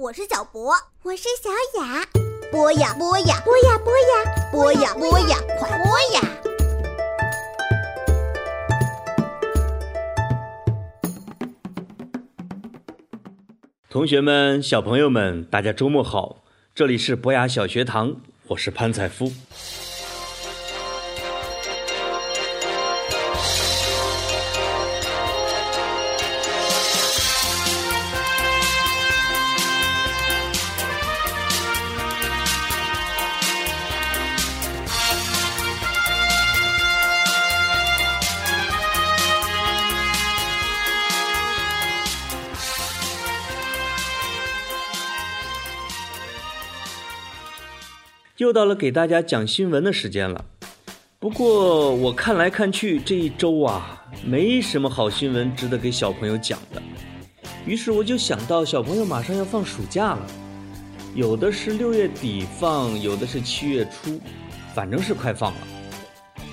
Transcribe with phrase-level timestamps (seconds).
[0.00, 0.72] 我是小博，
[1.02, 1.50] 我是小
[1.80, 2.06] 雅。
[2.52, 6.20] 播呀播呀，播呀播呀，播呀播呀，快播呀！
[13.90, 16.44] 同学们、小朋友们，大家周末好！
[16.72, 19.32] 这里是博雅小学堂，我是潘采夫。
[48.38, 50.44] 又到了给大家讲新闻的时间了。
[51.18, 56.80] 不过我看来看去，这一周啊，没什么好新闻值得给小朋友讲的。
[57.66, 60.24] 于是我就想到，小朋友马上要放暑假了，
[61.16, 64.20] 有的是六月底放，有的是七月初，
[64.72, 65.60] 反正是快放了。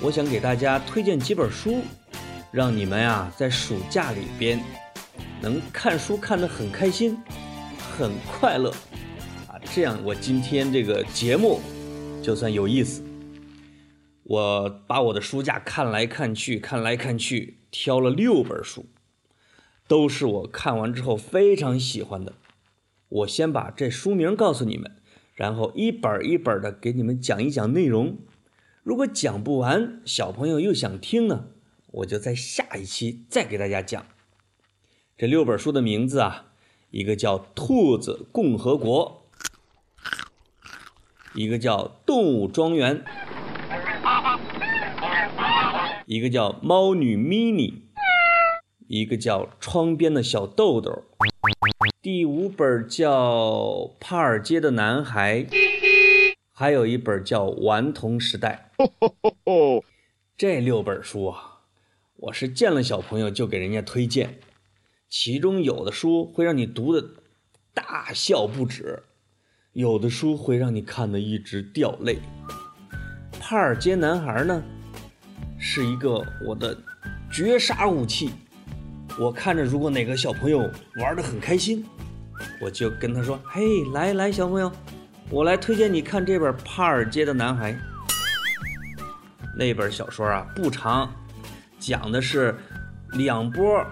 [0.00, 1.80] 我想给大家推荐几本书，
[2.50, 4.60] 让你们呀在暑假里边
[5.40, 7.16] 能看书看得很开心，
[7.96, 8.70] 很快乐
[9.46, 9.54] 啊。
[9.72, 11.60] 这样，我今天这个节目
[12.28, 13.02] 就算有意思。
[14.24, 18.84] 我把我的书架看来看去，看来看去，挑了六本书，
[19.86, 22.34] 都是我看完之后非常喜欢的。
[23.08, 24.96] 我先把这书名告诉你们，
[25.32, 28.18] 然后一本一本的给你们讲一讲内容。
[28.82, 31.46] 如果讲不完，小朋友又想听呢，
[31.92, 34.04] 我就在下一期再给大家讲。
[35.16, 36.52] 这六本书的名字啊，
[36.90, 39.12] 一个叫《兔子共和国》。
[41.38, 43.04] 一个叫《动物庄园》，
[46.04, 47.70] 一个叫《猫女 mini，》，
[48.88, 51.04] 一个叫《窗边的小豆豆》，
[52.02, 53.12] 第五本叫
[54.00, 55.44] 《帕尔街的男孩》，
[56.52, 58.72] 还有一本叫《顽童时代》。
[60.36, 61.60] 这六本书啊，
[62.16, 64.40] 我是见了小朋友就给人家推荐，
[65.08, 67.10] 其中有的书会让你读的
[67.72, 69.04] 大笑不止。
[69.78, 72.18] 有的书会让你看得一直掉泪。
[73.38, 74.60] 帕尔街男孩呢，
[75.56, 76.76] 是一个我的
[77.30, 78.28] 绝杀武器。
[79.20, 80.68] 我看着，如果哪个小朋友
[81.00, 81.86] 玩得很开心，
[82.60, 84.72] 我就跟他说：“嘿，来来，小朋友，
[85.30, 87.72] 我来推荐你看这本《帕尔街的男孩》。
[89.56, 91.08] 那本小说啊不长，
[91.78, 92.52] 讲的是
[93.12, 93.86] 两波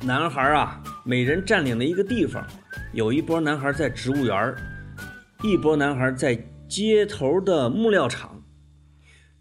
[0.00, 2.46] 男孩啊，每人占领了一个地方，
[2.92, 4.54] 有一波男孩在植物园
[5.44, 8.44] 一波男孩在街头的木料厂，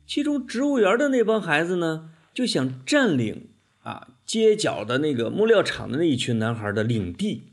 [0.07, 3.51] 其中植物园的那帮孩子呢，就想占领
[3.84, 7.51] 啊街角的那个木料厂的那一群男孩的领地，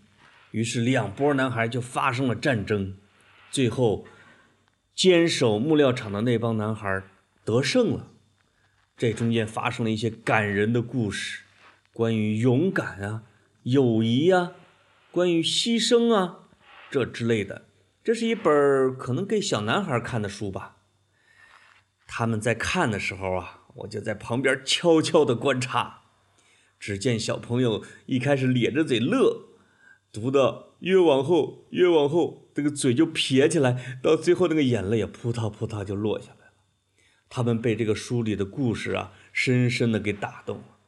[0.51, 2.97] 于是两波男孩就发生了战争，
[3.51, 4.07] 最后
[4.95, 7.03] 坚守木料厂的那帮男孩
[7.45, 8.07] 得胜了。
[8.97, 11.43] 这中间发生了一些感人的故事，
[11.93, 13.25] 关于勇敢啊、
[13.65, 14.53] 友谊啊、
[15.11, 16.49] 关于牺牲啊
[16.91, 17.67] 这之类的。
[18.09, 20.79] 这是一本可能给小男孩看的书吧。
[22.07, 26.05] 他们在看的时候啊，我就在旁边悄悄地观察。
[26.81, 29.49] 只见小朋友一开始咧着嘴乐，
[30.11, 36.53] 读的越往后越往后，这个嘴就撇起来，到最后那个眼泪也扑嗒扑嗒就落下来了。
[37.29, 40.79] 他们被这个书里的故事啊深深的给打动了。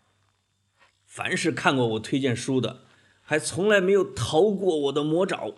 [1.04, 2.84] 凡是看过我推荐书的，
[3.20, 5.52] 还从来没有逃过我的魔爪。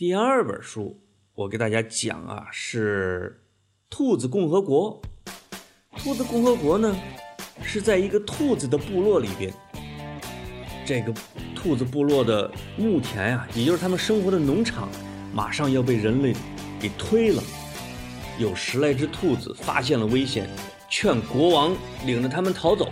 [0.00, 0.98] 第二本书，
[1.34, 3.38] 我给大家讲啊，是
[3.94, 4.98] 《兔子共和国》。
[6.02, 6.96] 兔子共和国呢，
[7.62, 9.52] 是在一个兔子的部落里边。
[10.86, 11.12] 这个
[11.54, 14.88] 兔子部落的牧田呀，也就是他们生活的农场，
[15.34, 16.34] 马上要被人类
[16.80, 17.42] 给推了。
[18.38, 20.48] 有十来只兔子发现了危险，
[20.88, 21.76] 劝国王
[22.06, 22.88] 领着他们逃走，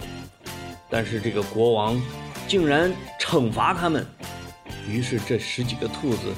[0.90, 1.98] 但是这个国王
[2.46, 4.06] 竟然惩罚他们。
[4.86, 6.34] 于是这十几个兔子。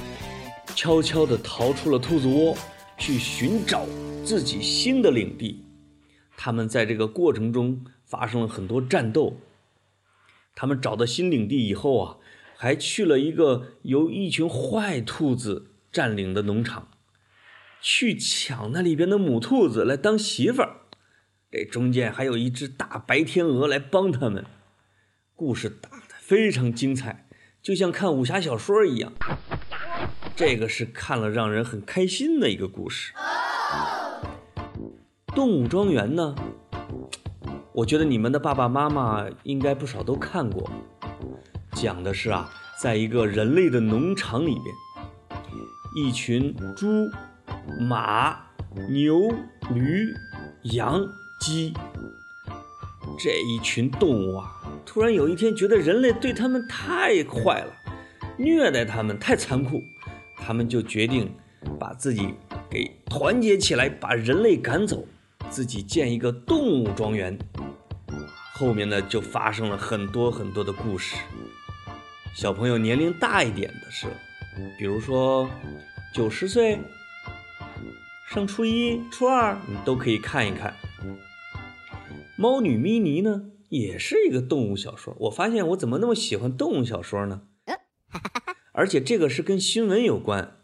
[0.82, 2.56] 悄悄地逃出了兔子窝，
[2.96, 3.84] 去寻找
[4.24, 5.62] 自己新的领地。
[6.38, 9.36] 他们在这个过程中发生了很多战斗。
[10.54, 12.16] 他们找到新领地以后啊，
[12.56, 16.88] 还去了一个由一群坏兔子占领的农场，
[17.82, 20.76] 去抢那里边的母兔子来当媳妇儿。
[21.50, 24.46] 这中间还有一只大白天鹅来帮他们。
[25.34, 27.28] 故事打得非常精彩，
[27.60, 29.12] 就像看武侠小说一样。
[30.40, 33.12] 这个是看了让人很开心的一个故事。
[35.34, 36.34] 动物庄园呢？
[37.74, 40.70] 我觉得你们的爸爸妈妈应该不少都看过。
[41.72, 42.50] 讲的是啊，
[42.80, 44.74] 在一个人类的农场里边，
[45.94, 46.88] 一群猪、
[47.78, 48.34] 马、
[48.88, 49.28] 牛、
[49.74, 50.08] 驴、
[50.72, 51.06] 羊、
[51.42, 51.74] 鸡
[53.18, 54.50] 这一群动物啊，
[54.86, 57.72] 突然有一天觉得人类对他们太坏了，
[58.38, 59.82] 虐待他们太残酷，
[60.50, 61.32] 他们就决定
[61.78, 62.34] 把自己
[62.68, 65.06] 给团结起来，把人类赶走，
[65.48, 67.38] 自己建一个动物庄园。
[68.54, 71.14] 后面呢，就发生了很多很多的故事。
[72.34, 74.08] 小朋友年龄大一点的是，
[74.76, 75.48] 比如说
[76.12, 76.80] 九十岁、
[78.28, 80.74] 上初一、初二，你都可以看一看。
[82.36, 85.14] 猫女咪妮呢，也是一个动物小说。
[85.20, 87.42] 我发现我怎么那么喜欢动物小说呢？
[88.80, 90.56] 而且这个是跟新闻有关。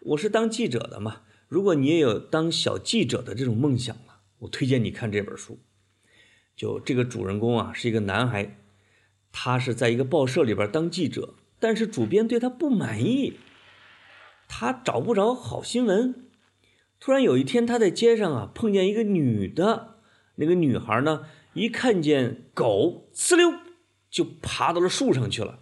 [0.00, 5.58] 我是当记者的嘛，如果你也有当小记者的这种梦想了，我推荐你看这本书。
[6.56, 8.56] 就这个主人公啊，是一个男孩，
[9.32, 13.34] 他是在一个报社里边当记者，但是主编对他不满意，
[14.48, 16.30] 他找不着好新闻。
[16.98, 19.96] 突然有一天，他在街上啊碰见一个女的，
[20.36, 23.52] 那个女孩呢，一看见狗，呲溜
[24.08, 25.58] 就爬到了树上去了。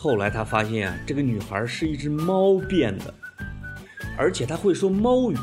[0.00, 3.12] 后来他发现啊，这个女孩是一只猫变的，
[4.16, 5.36] 而且她会说猫语。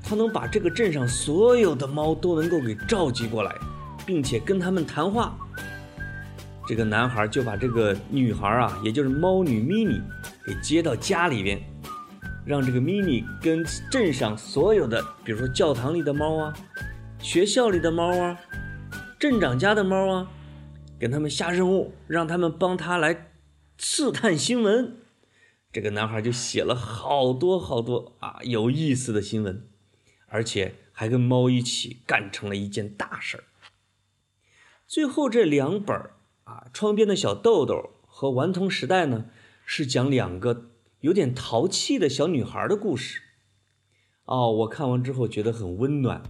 [0.00, 3.52] 她能把这个镇上所有的猫都能够给召集过来，
[4.06, 5.36] 并且跟他们谈话。
[6.68, 10.00] 这个男孩就把这个女孩啊，也就是猫女咪咪，
[10.46, 11.60] 给接到家里边，
[12.46, 16.54] 让这个咪咪跟镇上所有的，比如说教堂里的猫啊，
[17.18, 18.38] 学校里的猫啊，
[19.18, 20.26] 镇长家的猫啊，
[20.96, 23.16] 跟他们下任务，让他们帮他来
[23.82, 24.98] 刺探新闻。
[25.72, 29.66] 这个男孩就写了好多好多啊有意思的新闻。
[30.26, 33.44] 而且还跟猫一起干成了一件大事儿。
[34.86, 35.96] 最后这两本
[36.44, 37.74] 啊，《窗边的小豆豆》
[38.06, 39.24] 和《顽童时代》呢，
[39.64, 43.22] 是讲两个有点淘气的小女孩的故事。
[44.26, 46.22] 哦，我看完之后觉得很温暖。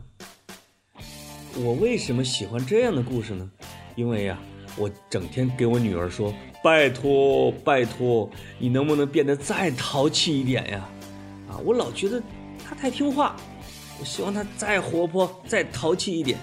[1.57, 3.51] 我为什么喜欢这样的故事呢？
[3.97, 4.41] 因为呀，
[4.77, 6.33] 我整天给我女儿说
[6.63, 10.89] ：“拜托，拜托，你能不能变得再淘气一点呀？”
[11.51, 12.23] 啊，我老觉得
[12.65, 13.37] 她太听话。
[13.99, 16.39] 我希望她再活泼、再淘气一点。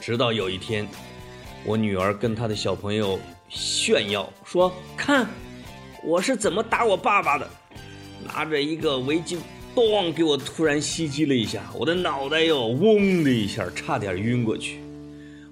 [0.00, 0.88] 直到有一天，
[1.64, 5.28] 我女儿跟她的小朋友炫耀说：“看，
[6.02, 7.48] 我是怎么打我爸爸的！”
[8.26, 9.38] 拿着一个围巾，
[9.74, 14.80] 咚，给我突然袭击了一下，我的脑袋哟，嗡的一下，差点晕过去。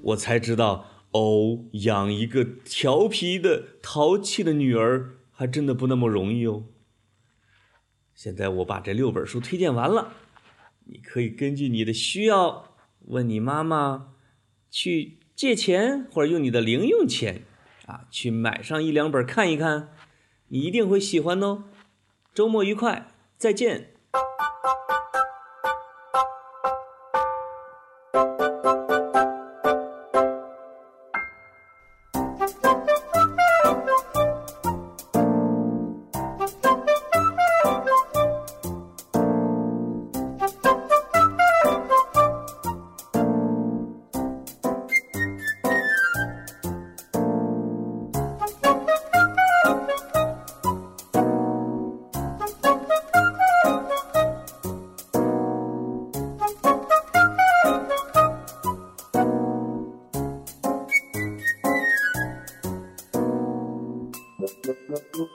[0.03, 0.85] 我才知道，
[1.17, 6.65] 哦，养一个调皮的、淘气的女儿，还真的不那么容易哦。
[8.15, 10.13] 现在我把这六本书推荐完了。
[10.85, 12.77] 你可以根据你的需要
[13.07, 14.13] 问你妈妈
[14.71, 17.43] 去借钱，或者用你的零用钱
[17.87, 19.89] 啊去买上一两本看一看，
[20.49, 21.65] 你一定会喜欢哦。
[22.35, 23.09] 周末愉快，
[23.39, 23.96] 再见。